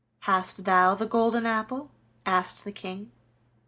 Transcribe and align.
"Hast 0.21 0.65
thou 0.65 0.95
the 0.95 1.05
golden 1.05 1.45
apple?" 1.45 1.91
asked 2.25 2.63
the 2.63 2.71
King. 2.71 3.11